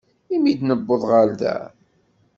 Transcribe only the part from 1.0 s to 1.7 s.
ɣer da.